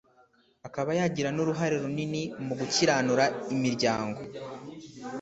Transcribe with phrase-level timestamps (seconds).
[0.67, 4.21] akaba yagira n'uruhare runini mu gukiranura imiryango